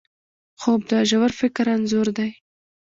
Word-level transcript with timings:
خوب 0.61 0.81
د 0.89 0.91
ژور 1.09 1.31
فکر 1.39 1.65
انځور 1.75 2.07
دی 2.17 2.29